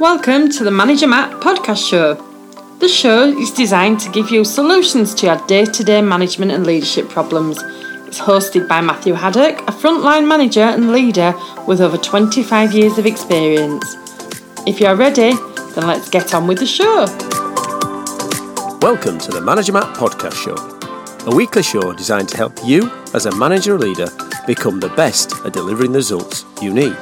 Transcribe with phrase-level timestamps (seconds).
[0.00, 2.14] Welcome to the Manager Matt podcast show.
[2.80, 6.66] The show is designed to give you solutions to your day to day management and
[6.66, 7.62] leadership problems.
[8.08, 11.32] It's hosted by Matthew Haddock, a frontline manager and leader
[11.68, 13.84] with over 25 years of experience.
[14.66, 15.32] If you're ready,
[15.74, 17.06] then let's get on with the show.
[18.80, 23.26] Welcome to the Manager Matt podcast show, a weekly show designed to help you as
[23.26, 24.08] a manager or leader
[24.48, 26.96] become the best at delivering the results you need.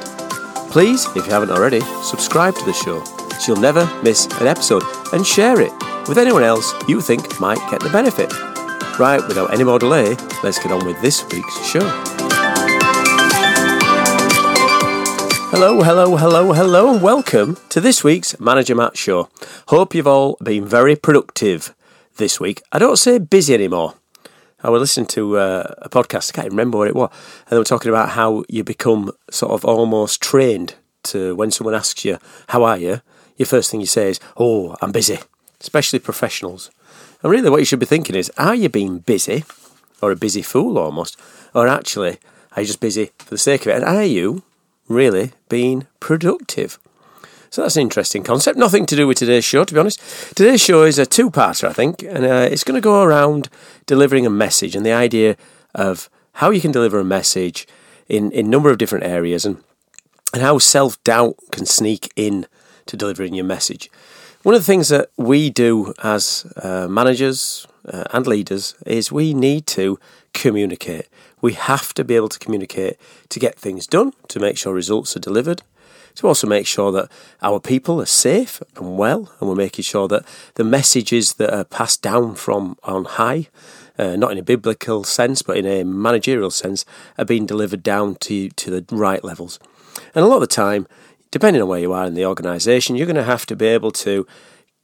[0.73, 3.03] Please, if you haven't already, subscribe to the show
[3.37, 4.81] so you'll never miss an episode
[5.13, 5.71] and share it
[6.07, 8.33] with anyone else you think might get the benefit.
[8.97, 11.87] Right, without any more delay, let's get on with this week's show.
[15.51, 19.29] Hello, hello, hello, hello, and welcome to this week's Manager Matt Show.
[19.67, 21.75] Hope you've all been very productive
[22.17, 22.63] this week.
[22.71, 23.93] I don't say busy anymore.
[24.65, 27.49] I was listening to uh, a podcast, I can't even remember what it was, and
[27.51, 32.05] they were talking about how you become sort of almost trained to when someone asks
[32.05, 32.17] you,
[32.47, 33.01] How are you?
[33.35, 35.19] Your first thing you say is, Oh, I'm busy,
[35.59, 36.71] especially professionals.
[37.21, 39.43] And really, what you should be thinking is, Are you being busy,
[40.01, 41.19] or a busy fool almost,
[41.53, 42.19] or actually,
[42.55, 43.75] are you just busy for the sake of it?
[43.75, 44.43] And are you
[44.87, 46.79] really being productive?
[47.53, 48.57] So that's an interesting concept.
[48.57, 50.01] Nothing to do with today's show, to be honest.
[50.35, 53.47] Today's show is a two parter, I think, and uh, it's going to go around
[53.85, 55.37] delivering a message and the idea
[55.75, 57.67] of how you can deliver a message
[58.09, 59.57] in, a number of different areas and,
[60.33, 62.47] and how self doubt can sneak in
[62.87, 63.91] to delivering your message.
[64.41, 69.35] One of the things that we do as uh, managers uh, and leaders is we
[69.35, 69.99] need to
[70.33, 71.07] communicate.
[71.39, 72.97] We have to be able to communicate
[73.29, 75.61] to get things done, to make sure results are delivered,
[76.15, 77.11] to also make sure that
[77.41, 81.63] our people are safe and well, and we're making sure that the messages that are
[81.63, 83.47] passed down from on high,
[83.97, 86.85] uh, not in a biblical sense, but in a managerial sense,
[87.17, 89.59] are being delivered down to, to the right levels.
[90.15, 90.87] And a lot of the time,
[91.31, 93.91] depending on where you are in the organisation, you're going to have to be able
[93.91, 94.27] to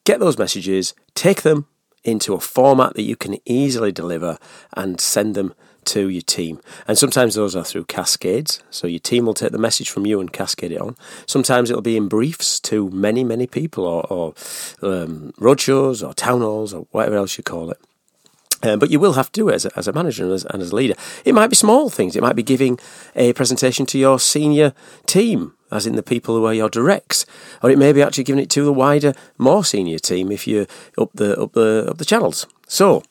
[0.04, 1.68] get those messages, take them
[2.04, 4.38] into a format that you can easily deliver,
[4.76, 5.54] and send them
[5.90, 6.60] to your team.
[6.88, 8.64] And sometimes those are through cascades.
[8.70, 10.96] So your team will take the message from you and cascade it on.
[11.26, 14.34] Sometimes it'll be in briefs to many, many people or, or
[14.82, 17.80] um, roadshows or town halls or whatever else you call it.
[18.62, 20.46] Um, but you will have to do it as a, as a manager and as,
[20.46, 20.96] and as a leader.
[21.24, 22.16] It might be small things.
[22.16, 22.78] It might be giving
[23.16, 24.74] a presentation to your senior
[25.06, 27.26] team, as in the people who are your directs,
[27.64, 30.68] or it may be actually giving it to the wider, more senior team if you're
[30.98, 32.48] up the up the up the channels.
[32.68, 33.04] So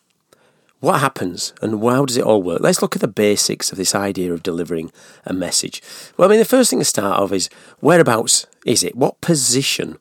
[0.80, 2.60] what happens and how does it all work?
[2.60, 4.92] Let's look at the basics of this idea of delivering
[5.24, 5.82] a message.
[6.16, 7.48] Well, I mean, the first thing to start off is
[7.80, 8.94] whereabouts is it?
[8.94, 9.98] What position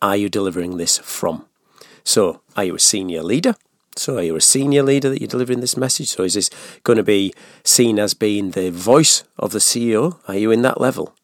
[0.00, 1.46] are you delivering this from?
[2.04, 3.54] So, are you a senior leader?
[3.96, 6.08] So, are you a senior leader that you're delivering this message?
[6.08, 6.50] So, is this
[6.84, 7.32] going to be
[7.62, 10.18] seen as being the voice of the CEO?
[10.28, 11.14] Are you in that level?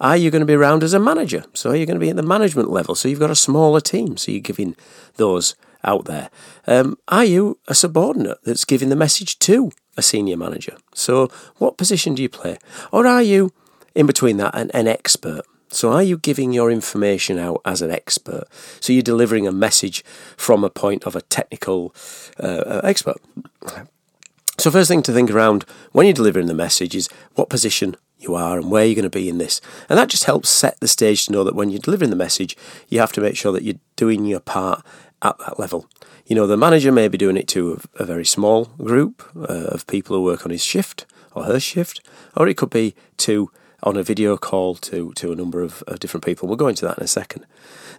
[0.00, 1.44] Are you going to be around as a manager?
[1.54, 2.94] So, are you going to be at the management level?
[2.94, 4.16] So, you've got a smaller team.
[4.16, 4.76] So, you're giving
[5.16, 5.54] those
[5.86, 6.30] out there.
[6.66, 10.76] Um, are you a subordinate that's giving the message to a senior manager?
[10.94, 12.58] So, what position do you play?
[12.92, 13.52] Or are you
[13.94, 15.42] in between that an, an expert?
[15.68, 18.44] So, are you giving your information out as an expert?
[18.80, 20.04] So, you're delivering a message
[20.36, 21.94] from a point of a technical
[22.38, 23.16] uh, expert.
[24.58, 28.34] So, first thing to think around when you're delivering the message is what position you
[28.34, 29.60] are and where you're going to be in this.
[29.88, 32.56] And that just helps set the stage to know that when you're delivering the message,
[32.88, 34.84] you have to make sure that you're doing your part
[35.22, 35.88] at that level.
[36.26, 39.86] You know, the manager may be doing it to a, very small group uh, of
[39.86, 42.00] people who work on his shift or her shift,
[42.36, 43.50] or it could be to
[43.82, 46.48] on a video call to, to a number of, of different people.
[46.48, 47.46] We'll go into that in a second.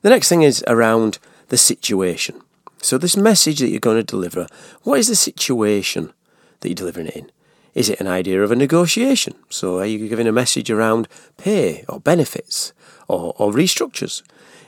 [0.01, 2.41] The next thing is around the situation.
[2.81, 4.47] So, this message that you're going to deliver,
[4.83, 6.13] what is the situation
[6.59, 7.31] that you're delivering it in?
[7.73, 9.35] Is it an idea of a negotiation?
[9.50, 11.07] So, are you giving a message around
[11.38, 12.73] pay or benefits
[13.07, 14.22] or, or restructures?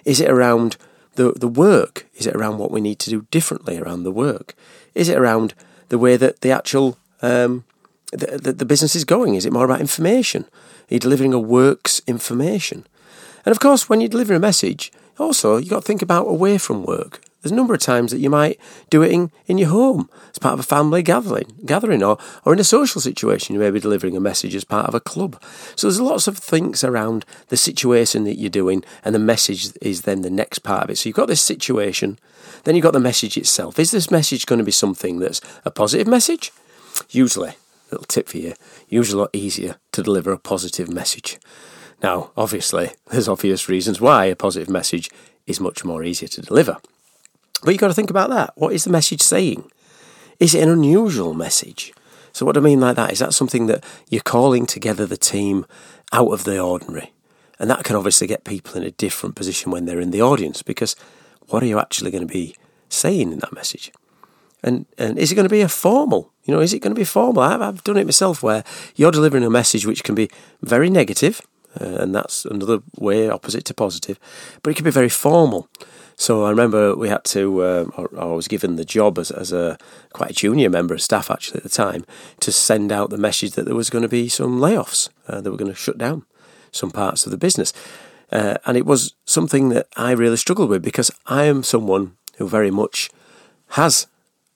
[0.05, 0.77] Is it around
[1.19, 2.07] the, the work?
[2.15, 4.55] Is it around what we need to do differently around the work?
[4.95, 5.53] Is it around
[5.89, 7.65] the way that the actual um,
[8.13, 9.35] the, the, the business is going?
[9.35, 10.45] Is it more about information?
[10.89, 12.87] Are you delivering a works information?
[13.45, 16.57] And of course, when you deliver a message, also you've got to think about away
[16.57, 17.19] from work.
[17.41, 18.59] There's a number of times that you might
[18.89, 22.51] do it in, in your home as part of a family gathering, gathering or, or
[22.51, 23.53] in a social situation.
[23.53, 25.41] You may be delivering a message as part of a club.
[25.77, 30.01] So there's lots of things around the situation that you're doing, and the message is
[30.01, 30.97] then the next part of it.
[30.97, 32.19] So you've got this situation,
[32.65, 33.79] then you've got the message itself.
[33.79, 36.51] Is this message going to be something that's a positive message?
[37.09, 37.53] Usually,
[37.89, 38.53] little tip for you,
[38.89, 41.39] usually a lot easier to deliver a positive message.
[42.03, 45.09] Now, obviously, there's obvious reasons why a positive message
[45.47, 46.77] is much more easier to deliver.
[47.63, 48.53] But you've got to think about that.
[48.55, 49.69] What is the message saying?
[50.39, 51.93] Is it an unusual message?
[52.31, 53.11] So, what do I mean like that?
[53.11, 55.65] Is that something that you're calling together the team
[56.13, 57.11] out of the ordinary?
[57.59, 60.63] And that can obviously get people in a different position when they're in the audience
[60.63, 60.95] because
[61.47, 62.55] what are you actually going to be
[62.87, 63.91] saying in that message?
[64.63, 66.31] And, and is it going to be a formal?
[66.43, 67.43] You know, is it going to be formal?
[67.43, 68.63] I've, I've done it myself where
[68.95, 70.29] you're delivering a message which can be
[70.61, 71.41] very negative,
[71.79, 74.19] uh, and that's another way opposite to positive,
[74.63, 75.69] but it can be very formal.
[76.19, 77.85] So I remember we had to, uh,
[78.17, 79.77] I was given the job as, as a
[80.11, 82.05] quite a junior member of staff actually at the time
[82.41, 85.49] to send out the message that there was going to be some layoffs, uh, that
[85.49, 86.25] were going to shut down
[86.73, 87.71] some parts of the business.
[88.33, 92.49] Uh, and it was something that I really struggled with because I am someone who
[92.49, 93.09] very much
[93.69, 94.05] has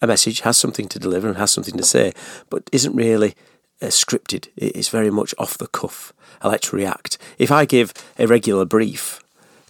[0.02, 2.12] a message, has something to deliver, and has something to say,
[2.50, 3.36] but isn't really
[3.82, 4.50] uh, scripted.
[4.58, 6.12] It's very much off the cuff.
[6.42, 7.18] I like to react.
[7.38, 9.23] If I give a regular brief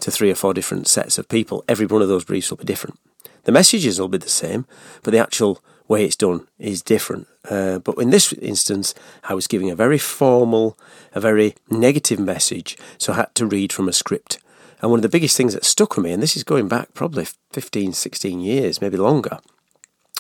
[0.04, 2.66] to three or four different sets of people, every one of those briefs will be
[2.66, 3.00] different.
[3.46, 4.66] The messages will be the same,
[5.02, 7.26] but the actual way it's done is different.
[7.50, 10.78] Uh, but in this instance, I was giving a very formal,
[11.14, 14.40] a very negative message, so I had to read from a script.
[14.82, 16.94] And one of the biggest things that stuck with me, and this is going back
[16.94, 19.40] probably 15, 16 years, maybe longer,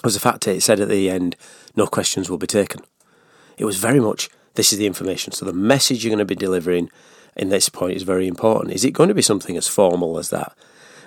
[0.01, 1.35] was the fact that it said at the end,
[1.75, 2.81] no questions will be taken.
[3.57, 5.33] It was very much, this is the information.
[5.33, 6.89] So the message you're going to be delivering
[7.35, 8.73] in this point is very important.
[8.73, 10.55] Is it going to be something as formal as that?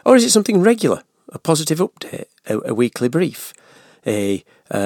[0.04, 1.02] Or is it something regular?
[1.30, 3.52] A positive update, a, a weekly brief,
[4.06, 4.44] a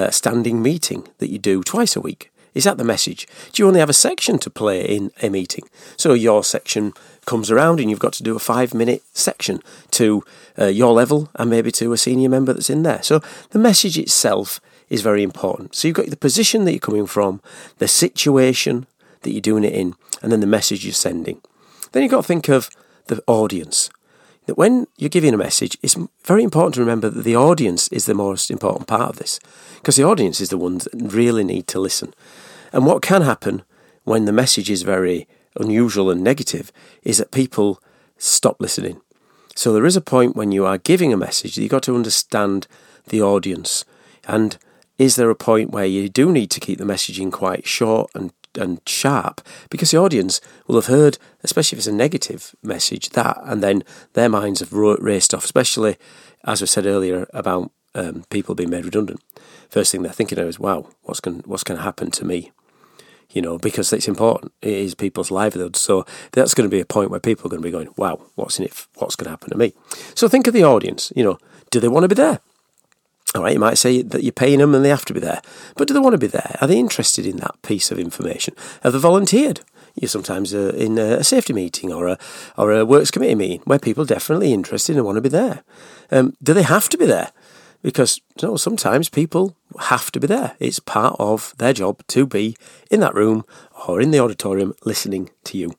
[0.09, 2.31] standing meeting that you do twice a week?
[2.53, 3.27] Is that the message?
[3.53, 5.63] Do you only have a section to play in a meeting?
[5.95, 6.93] So your section
[7.25, 9.61] comes around and you've got to do a five minute section
[9.91, 10.23] to
[10.59, 13.01] uh, your level and maybe to a senior member that's in there.
[13.03, 13.21] So
[13.51, 14.59] the message itself
[14.89, 15.75] is very important.
[15.75, 17.41] So you've got the position that you're coming from,
[17.77, 18.85] the situation
[19.21, 21.41] that you're doing it in, and then the message you're sending.
[21.91, 22.69] Then you've got to think of
[23.07, 23.89] the audience.
[24.47, 28.05] That when you're giving a message, it's very important to remember that the audience is
[28.05, 29.39] the most important part of this,
[29.75, 32.13] because the audience is the ones that really need to listen.
[32.73, 33.63] And what can happen
[34.03, 35.27] when the message is very
[35.59, 36.71] unusual and negative
[37.03, 37.81] is that people
[38.17, 39.01] stop listening.
[39.55, 41.95] So there is a point when you are giving a message that you've got to
[41.95, 42.67] understand
[43.07, 43.83] the audience.
[44.27, 44.57] And
[44.97, 48.31] is there a point where you do need to keep the messaging quite short and
[48.57, 53.39] and sharp because the audience will have heard, especially if it's a negative message, that
[53.43, 53.83] and then
[54.13, 55.97] their minds have raced off, especially
[56.43, 59.21] as I said earlier about um, people being made redundant.
[59.69, 62.51] First thing they're thinking of is, wow, what's going what's going to happen to me?
[63.29, 64.51] You know, because it's important.
[64.61, 65.79] It is people's livelihoods.
[65.79, 68.21] So that's going to be a point where people are going to be going, wow,
[68.35, 68.87] what's in it?
[68.95, 69.73] What's going to happen to me?
[70.15, 71.13] So think of the audience.
[71.15, 71.37] You know,
[71.69, 72.41] do they want to be there?
[73.33, 75.41] All right, you might say that you're paying them and they have to be there.
[75.77, 76.57] But do they want to be there?
[76.59, 78.55] Are they interested in that piece of information?
[78.83, 79.61] Have they volunteered?
[79.95, 82.17] You're sometimes uh, in a safety meeting or a,
[82.57, 85.63] or a works committee meeting where people are definitely interested and want to be there.
[86.11, 87.31] Um, do they have to be there?
[87.81, 90.55] Because you know, sometimes people have to be there.
[90.59, 92.55] It's part of their job to be
[92.89, 93.45] in that room
[93.87, 95.73] or in the auditorium listening to you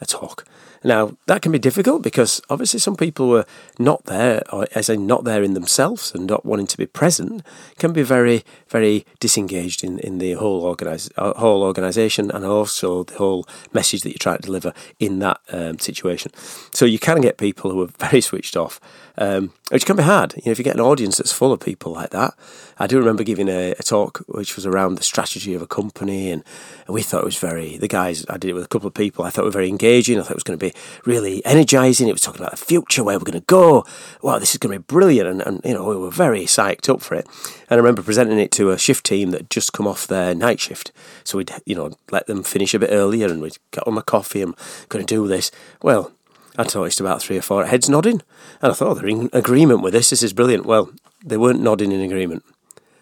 [0.00, 0.44] a talk.
[0.86, 3.44] Now, that can be difficult because obviously some people were
[3.76, 7.44] not there, or as in not there in themselves and not wanting to be present,
[7.76, 13.02] can be very, very disengaged in, in the whole, organize, uh, whole organisation and also
[13.02, 16.30] the whole message that you're trying to deliver in that um, situation.
[16.72, 18.80] So you can get people who are very switched off
[19.18, 20.34] um, which can be hard.
[20.36, 22.34] You know, if you get an audience that's full of people like that.
[22.78, 26.30] I do remember giving a, a, talk which was around the strategy of a company,
[26.30, 26.44] and,
[26.88, 27.78] we thought it was very.
[27.78, 29.24] The guys I did it with a couple of people.
[29.24, 30.18] I thought it was very engaging.
[30.18, 30.72] I thought it was going to be
[31.04, 32.08] really energizing.
[32.08, 33.84] It was talking about the future, where we're going to go.
[34.22, 36.88] Wow, this is going to be brilliant, and, and you know we were very psyched
[36.88, 37.26] up for it.
[37.68, 40.60] And I remember presenting it to a shift team that just come off their night
[40.60, 40.92] shift,
[41.24, 44.02] so we'd you know let them finish a bit earlier, and we'd get on my
[44.02, 44.54] coffee and
[44.88, 45.50] going to do this.
[45.82, 46.12] Well,
[46.58, 48.22] I noticed about three or four heads nodding,
[48.62, 50.10] and I thought, oh, they're in agreement with this.
[50.10, 50.64] This is brilliant.
[50.64, 50.90] Well,
[51.24, 52.44] they weren't nodding in agreement.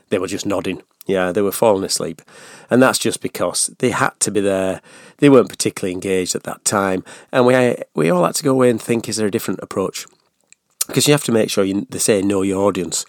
[0.09, 0.83] They were just nodding.
[1.06, 2.23] Yeah, they were falling asleep.
[2.70, 4.80] And that's just because they had to be there.
[5.18, 7.04] They weren't particularly engaged at that time.
[7.30, 10.06] And we, we all had to go away and think, is there a different approach?
[10.87, 13.04] Because you have to make sure you, they say know your audience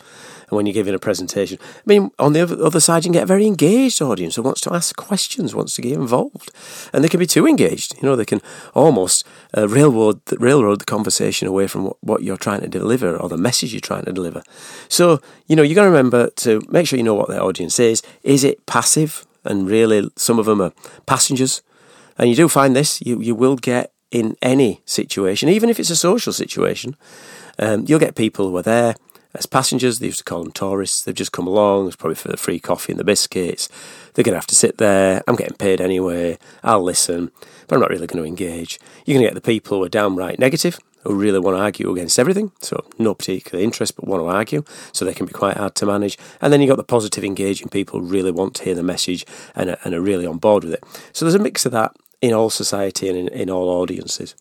[0.50, 1.58] and when you're giving a presentation.
[1.62, 4.62] I mean, on the other side, you can get a very engaged audience who wants
[4.62, 6.52] to ask questions, wants to get involved,
[6.94, 7.96] and they can be too engaged.
[7.96, 8.42] You know, they can
[8.74, 9.26] almost
[9.58, 13.38] uh, railroad railroad the conversation away from what, what you're trying to deliver or the
[13.38, 14.44] message you're trying to deliver.
[14.90, 17.80] So, you know, you've got to remember to make sure you know what the audience
[17.80, 18.02] is.
[18.24, 19.26] Is it passive?
[19.44, 20.74] And really, some of them are
[21.06, 21.62] passengers.
[22.18, 25.90] And you do find this, you, you will get in any situation, even if it's
[25.90, 26.96] a social situation,
[27.60, 28.96] um, you'll get people who are there
[29.38, 30.00] as passengers.
[30.00, 31.04] They used to call them tourists.
[31.04, 31.88] They've just come along.
[31.88, 33.70] It's probably for the free coffee and the biscuits.
[34.14, 35.22] They're going to have to sit there.
[35.28, 36.38] I'm getting paid anyway.
[36.64, 37.32] I'll listen,
[37.68, 38.80] but I'm not really going to engage.
[39.06, 41.92] You're going to get the people who are downright negative, who really want to argue
[41.92, 42.52] against everything.
[42.62, 44.64] So no particular interest, but want to argue.
[44.92, 46.18] So they can be quite hard to manage.
[46.42, 49.26] And then you've got the positive, engaging people who really want to hear the message
[49.56, 50.84] and are, and are really on board with it.
[51.14, 54.36] So there's a mix of that in all society and in, in all audiences.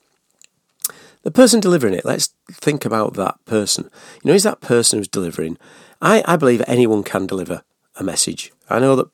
[1.25, 3.89] The person delivering it, let's think about that person.
[4.23, 5.57] You know, is that person who's delivering?
[6.03, 7.63] I, I believe anyone can deliver
[7.97, 8.53] a message.
[8.69, 9.09] I know that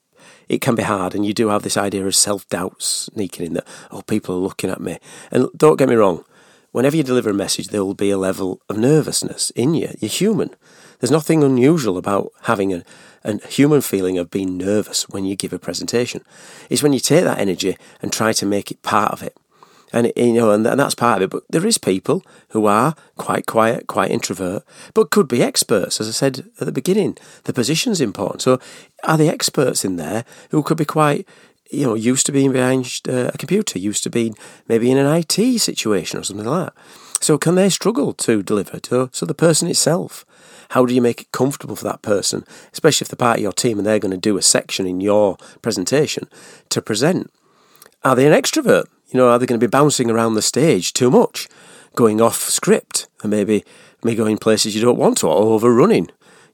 [0.49, 3.55] it can be hard, and you do have this idea of self doubt sneaking in
[3.55, 4.99] that, oh, people are looking at me.
[5.31, 6.25] And don't get me wrong,
[6.73, 9.95] whenever you deliver a message, there will be a level of nervousness in you.
[10.01, 10.51] You're human.
[10.99, 12.83] There's nothing unusual about having a,
[13.23, 16.25] a human feeling of being nervous when you give a presentation.
[16.69, 19.37] It's when you take that energy and try to make it part of it.
[19.93, 21.31] And you know, and, and that's part of it.
[21.31, 26.01] But there is people who are quite quiet, quite introvert, but could be experts.
[26.01, 28.43] As I said at the beginning, the position's important.
[28.43, 28.61] So,
[29.05, 31.27] are the experts in there who could be quite,
[31.71, 34.37] you know, used to being behind uh, a computer, used to being
[34.69, 36.83] maybe in an IT situation or something like that.
[37.21, 40.25] So, can they struggle to deliver to so the person itself?
[40.71, 43.53] How do you make it comfortable for that person, especially if they're part of your
[43.53, 46.29] team and they're going to do a section in your presentation
[46.69, 47.29] to present?
[48.05, 48.85] Are they an extrovert?
[49.11, 51.49] You know, are they going to be bouncing around the stage too much,
[51.97, 53.65] going off script, and maybe
[54.05, 56.11] me going places you don't want to, or overrunning?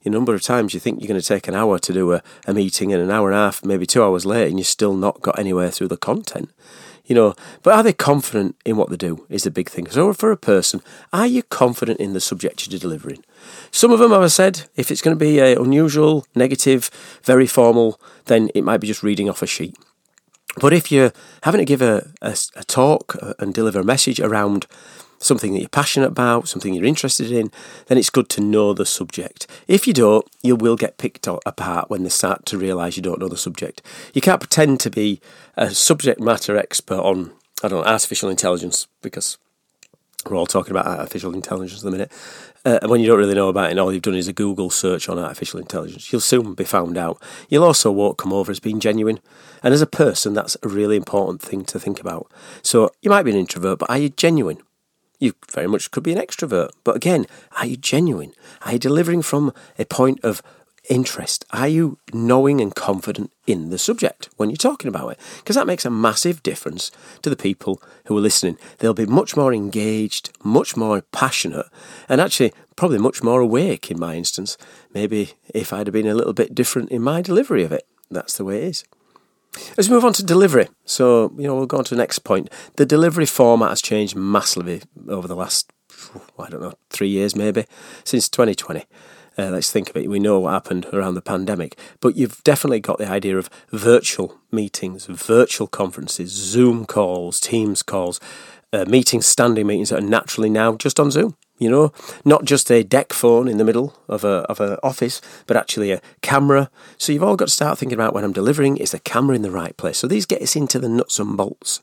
[0.06, 2.22] A number of times you think you're going to take an hour to do a,
[2.46, 4.94] a meeting and an hour and a half, maybe two hours later, and you've still
[4.94, 6.50] not got anywhere through the content.
[7.04, 9.88] You know, but are they confident in what they do is the big thing.
[9.88, 10.80] So for a person,
[11.12, 13.22] are you confident in the subject you're delivering?
[13.70, 16.90] Some of them, as I said, if it's going to be a unusual, negative,
[17.22, 19.76] very formal, then it might be just reading off a sheet.
[20.60, 24.20] But if you're having to give a, a, a talk uh, and deliver a message
[24.20, 24.66] around
[25.18, 27.50] something that you're passionate about, something you're interested in,
[27.86, 29.46] then it's good to know the subject.
[29.66, 33.20] If you don't, you will get picked apart when they start to realise you don't
[33.20, 33.82] know the subject.
[34.12, 35.20] You can't pretend to be
[35.56, 37.32] a subject matter expert on,
[37.62, 39.38] I don't know, artificial intelligence because
[40.30, 42.12] we're all talking about artificial intelligence in a minute.
[42.64, 44.70] Uh, when you don't really know about it, and all you've done is a Google
[44.70, 47.22] search on artificial intelligence, you'll soon be found out.
[47.48, 49.20] You'll also won't come over as being genuine.
[49.62, 52.30] And as a person, that's a really important thing to think about.
[52.62, 54.58] So you might be an introvert, but are you genuine?
[55.18, 56.70] You very much could be an extrovert.
[56.84, 57.26] But again,
[57.58, 58.32] are you genuine?
[58.62, 60.42] Are you delivering from a point of
[60.88, 61.44] interest?
[61.50, 65.20] Are you knowing and confident in the subject when you're talking about it?
[65.38, 66.90] Because that makes a massive difference
[67.22, 68.58] to the people who are listening.
[68.78, 71.66] They'll be much more engaged, much more passionate,
[72.08, 74.56] and actually probably much more awake in my instance.
[74.92, 77.86] Maybe if I'd have been a little bit different in my delivery of it.
[78.10, 78.84] That's the way it is.
[79.76, 80.68] Let's move on to delivery.
[80.84, 82.50] So, you know, we'll go on to the next point.
[82.76, 85.72] The delivery format has changed massively over the last,
[86.38, 87.64] I don't know, three years maybe,
[88.04, 88.84] since 2020.
[89.38, 90.08] Uh, let's think of it.
[90.08, 94.38] We know what happened around the pandemic, but you've definitely got the idea of virtual
[94.50, 98.18] meetings, virtual conferences, Zoom calls, Teams calls,
[98.72, 101.36] uh, meetings, standing meetings that are naturally now just on Zoom.
[101.58, 105.22] You know, not just a deck phone in the middle of a of an office,
[105.46, 106.70] but actually a camera.
[106.98, 109.40] So you've all got to start thinking about when I'm delivering, is the camera in
[109.40, 109.96] the right place?
[109.96, 111.80] So these get us into the nuts and bolts.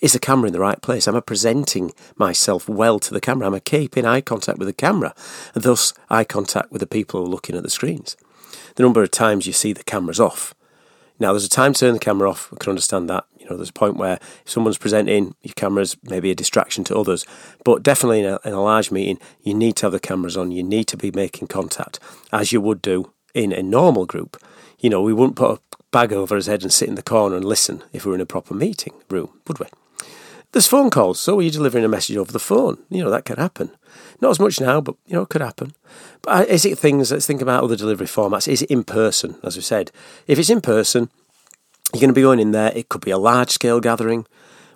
[0.00, 1.06] Is the camera in the right place?
[1.06, 3.46] Am I presenting myself well to the camera?
[3.46, 5.14] Am I keeping eye contact with the camera?
[5.54, 8.16] And thus eye contact with the people who are looking at the screens.
[8.76, 10.54] The number of times you see the cameras off.
[11.18, 12.50] Now, there's a time to turn the camera off.
[12.50, 13.24] I can understand that.
[13.38, 16.96] You know, there's a point where if someone's presenting, your camera's maybe a distraction to
[16.96, 17.26] others.
[17.62, 20.50] But definitely in a, in a large meeting, you need to have the cameras on.
[20.50, 22.00] You need to be making contact
[22.32, 24.42] as you would do in a normal group.
[24.78, 27.36] You know, we wouldn't put a bag over his head and sit in the corner
[27.36, 29.66] and listen if we were in a proper meeting room, would we?
[30.52, 32.78] There's phone calls, so you're you delivering a message over the phone?
[32.88, 33.70] You know, that could happen.
[34.20, 35.74] Not as much now, but, you know, it could happen.
[36.22, 38.48] But is it things, let's think about other delivery formats.
[38.48, 39.92] Is it in person, as we said?
[40.26, 41.08] If it's in person,
[41.92, 42.72] you're going to be going in there.
[42.74, 44.26] It could be a large scale gathering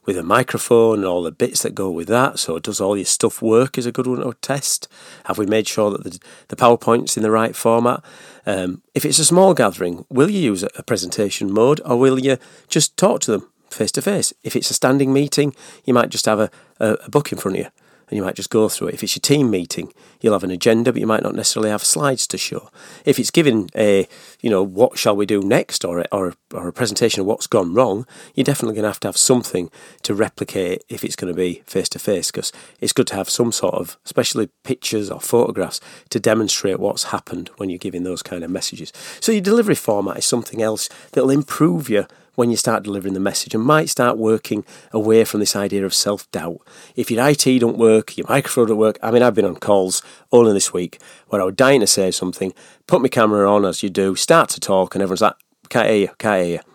[0.04, 2.38] with a microphone and all the bits that go with that.
[2.38, 3.78] So, does all your stuff work?
[3.78, 4.86] Is a good one to test.
[5.24, 8.04] Have we made sure that the, the PowerPoint's in the right format?
[8.46, 12.36] Um, if it's a small gathering, will you use a presentation mode or will you
[12.68, 14.32] just talk to them face to face.
[14.42, 15.54] If it's a standing meeting,
[15.84, 16.50] you might just have a,
[16.80, 17.70] a, a book in front of you
[18.08, 18.94] and you might just go through it.
[18.94, 21.84] If it's your team meeting, you'll have an agenda, but you might not necessarily have
[21.84, 22.70] slides to show.
[23.04, 24.06] If it's given a,
[24.40, 27.46] you know, what shall we do next, or a, or or a presentation of what's
[27.46, 29.70] gone wrong, you're definitely going to have to have something
[30.02, 33.30] to replicate if it's going to be face to face, because it's good to have
[33.30, 38.22] some sort of, especially pictures or photographs, to demonstrate what's happened when you're giving those
[38.22, 38.92] kind of messages.
[39.20, 43.20] So your delivery format is something else that'll improve your when you start delivering the
[43.20, 46.60] message and might start working away from this idea of self doubt.
[46.96, 48.98] If your IT don't work, your microphone don't work.
[49.02, 52.10] I mean, I've been on calls only this week where I was dying to say
[52.10, 52.52] something,
[52.86, 55.36] put my camera on as you do, start to talk, and everyone's like,
[55.68, 56.73] can't hear you, can't hear you.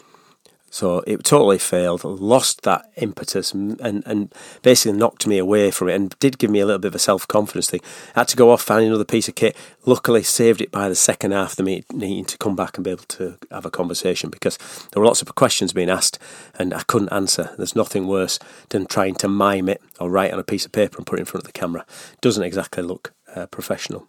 [0.71, 5.95] So it totally failed, lost that impetus, and, and basically knocked me away from it,
[5.95, 7.81] and did give me a little bit of a self confidence thing.
[8.15, 9.55] I had to go off, find another piece of kit.
[9.85, 12.91] Luckily, saved it by the second half of the meeting to come back and be
[12.91, 14.57] able to have a conversation because
[14.91, 16.19] there were lots of questions being asked,
[16.57, 17.51] and I couldn't answer.
[17.57, 20.97] There's nothing worse than trying to mime it or write on a piece of paper
[20.97, 21.85] and put it in front of the camera.
[22.21, 24.07] Doesn't exactly look uh, professional.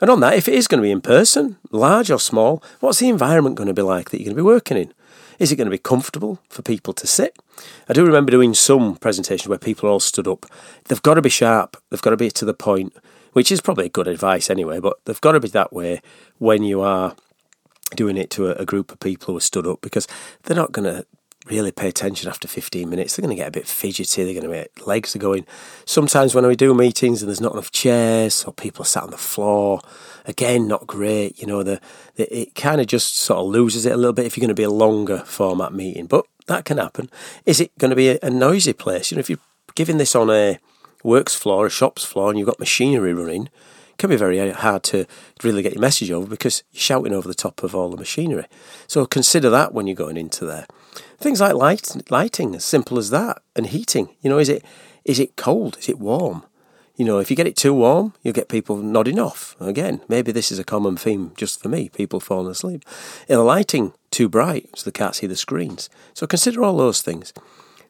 [0.00, 2.98] And on that, if it is going to be in person, large or small, what's
[2.98, 4.92] the environment going to be like that you're going to be working in?
[5.42, 7.36] Is it going to be comfortable for people to sit?
[7.88, 10.46] I do remember doing some presentations where people all stood up.
[10.84, 12.94] They've got to be sharp, they've got to be to the point,
[13.32, 16.00] which is probably good advice anyway, but they've got to be that way
[16.38, 17.16] when you are
[17.96, 20.06] doing it to a, a group of people who are stood up because
[20.44, 21.04] they're not going to
[21.46, 23.16] really pay attention after 15 minutes.
[23.16, 25.46] They're going to get a bit fidgety, they're going to get legs are going.
[25.84, 29.10] Sometimes when we do meetings and there's not enough chairs or people are sat on
[29.10, 29.80] the floor,
[30.24, 31.40] again, not great.
[31.40, 31.80] You know, the,
[32.16, 34.48] the it kind of just sort of loses it a little bit if you're going
[34.48, 37.10] to be a longer format meeting, but that can happen.
[37.46, 39.10] Is it going to be a, a noisy place?
[39.10, 39.38] You know, if you're
[39.74, 40.58] giving this on a
[41.02, 44.82] works floor, a shop's floor, and you've got machinery running, it can be very hard
[44.84, 45.06] to
[45.42, 48.46] really get your message over because you're shouting over the top of all the machinery.
[48.86, 50.66] So consider that when you're going into there.
[51.22, 54.08] Things like light, lighting, as simple as that, and heating.
[54.22, 54.64] You know, is it
[55.04, 55.78] is it cold?
[55.78, 56.42] Is it warm?
[56.96, 59.54] You know, if you get it too warm, you'll get people nodding off.
[59.60, 62.84] Again, maybe this is a common theme just for me, people falling asleep.
[63.28, 65.88] In the lighting too bright, so they can't see the screens.
[66.12, 67.32] So consider all those things.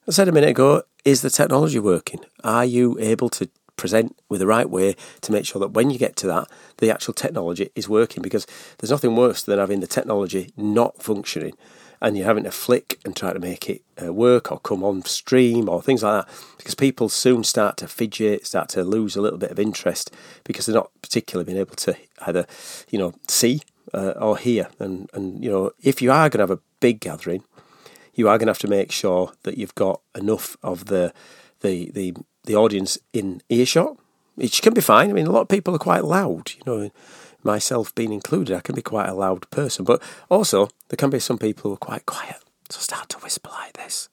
[0.07, 2.21] I said a minute ago, is the technology working?
[2.45, 5.99] Are you able to present with the right way to make sure that when you
[5.99, 6.49] get to that,
[6.79, 8.23] the actual technology is working?
[8.23, 8.47] Because
[8.77, 11.55] there's nothing worse than having the technology not functioning
[12.03, 15.05] and you're having to flick and try to make it uh, work or come on
[15.05, 19.23] stream or things like that because people soon start to fidget, start to lose a
[19.23, 22.45] little bit of interest because they're not particularly being able to either,
[22.91, 23.63] you know, see
[23.95, 24.69] uh, or hear.
[24.81, 27.45] And, and, you know, if you are going to have a big gathering,
[28.15, 31.15] you are going to have to make sure that you've got enough of the,
[31.61, 33.97] the, the, the audience in earshot,
[34.35, 35.09] which can be fine.
[35.09, 36.91] I mean, a lot of people are quite loud, you know,
[37.45, 39.85] myself being included, I can be quite a loud person.
[39.85, 42.37] But also, there can be some people who are quite quiet.
[42.69, 44.09] So start to whisper like this.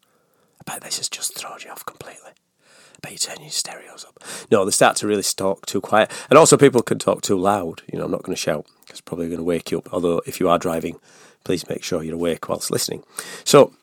[0.60, 2.32] I bet this has just thrown you off completely.
[2.32, 4.24] I bet you turn your stereos up.
[4.52, 6.12] No, they start to really talk too quiet.
[6.30, 7.82] And also, people can talk too loud.
[7.92, 9.94] You know, I'm not going to shout because probably going to wake you up.
[9.94, 11.00] Although, if you are driving,
[11.44, 13.04] please make sure you're awake whilst listening.
[13.46, 13.74] So,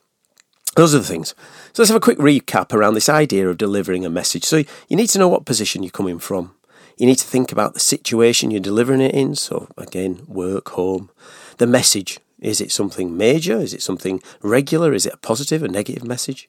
[0.76, 1.34] those are the things.
[1.72, 4.44] So let's have a quick recap around this idea of delivering a message.
[4.44, 6.54] So you need to know what position you're coming from.
[6.96, 9.34] You need to think about the situation you're delivering it in.
[9.34, 11.10] So, again, work, home.
[11.58, 13.58] The message is it something major?
[13.58, 14.92] Is it something regular?
[14.92, 16.48] Is it a positive, a negative message?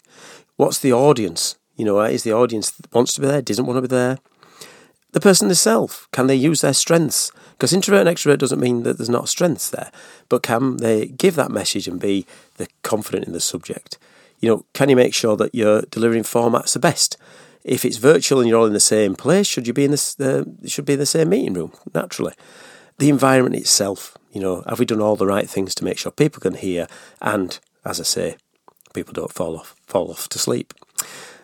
[0.57, 1.55] What's the audience?
[1.75, 4.17] You know, is the audience that wants to be there, doesn't want to be there?
[5.13, 7.31] The person themselves, can they use their strengths?
[7.51, 9.91] Because introvert and extrovert doesn't mean that there's not strengths there,
[10.29, 12.25] but can they give that message and be
[12.57, 13.97] the confident in the subject?
[14.39, 17.17] You know, can you make sure that you're delivering formats the best?
[17.67, 20.19] If it's virtual and you're all in the same place, should you be in this?
[20.19, 22.33] Uh, should be in the same meeting room naturally.
[22.97, 26.11] The environment itself, you know, have we done all the right things to make sure
[26.11, 26.87] people can hear
[27.21, 28.37] and, as I say,
[28.93, 30.73] people don't fall off fall off to sleep.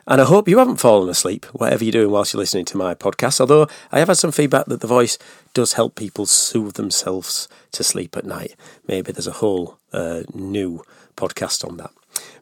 [0.06, 2.94] And I hope you haven't fallen asleep, whatever you're doing whilst you're listening to my
[2.94, 3.40] podcast.
[3.40, 5.18] Although I have had some feedback that the voice
[5.54, 8.56] does help people soothe themselves to sleep at night.
[8.88, 10.84] Maybe there's a whole uh, new
[11.16, 11.92] podcast on that.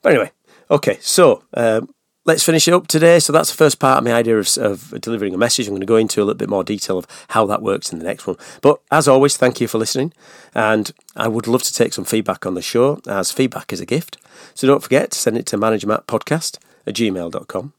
[0.01, 0.31] But anyway,
[0.71, 1.89] okay, so um,
[2.31, 3.19] let's finish it up today.
[3.19, 5.67] So that's the first part of my idea of, of, delivering a message.
[5.67, 7.99] I'm going to go into a little bit more detail of how that works in
[7.99, 8.37] the next one.
[8.61, 10.13] But as always, thank you for listening.
[10.55, 13.85] And I would love to take some feedback on the show, as feedback is a
[13.85, 14.17] gift.
[14.53, 17.73] So don't forget to send it to managermattpodcast at gmail.com.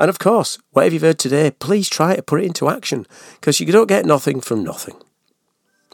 [0.00, 3.60] And of course, whatever you've heard today, please try to put it into action because
[3.60, 4.96] you don't get nothing from nothing.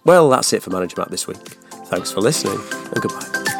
[0.07, 1.37] Well, that's it for Manager Matt this week.
[1.89, 3.60] Thanks for listening and goodbye.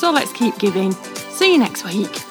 [0.00, 0.92] so let's keep giving.
[0.92, 2.29] See you next week.